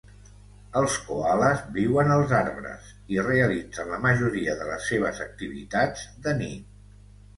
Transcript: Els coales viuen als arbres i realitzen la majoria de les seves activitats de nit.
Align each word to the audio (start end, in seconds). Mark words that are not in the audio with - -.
Els 0.79 0.95
coales 1.09 1.59
viuen 1.75 2.09
als 2.15 2.33
arbres 2.39 2.89
i 3.17 3.21
realitzen 3.27 3.93
la 3.95 4.01
majoria 4.07 4.57
de 4.63 4.71
les 4.73 4.89
seves 4.93 5.21
activitats 5.27 6.09
de 6.27 6.35
nit. 6.41 6.97